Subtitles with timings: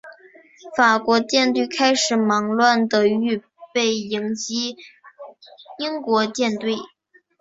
[0.75, 4.75] 法国舰队开始忙乱地预备迎击
[5.77, 6.75] 英国舰队。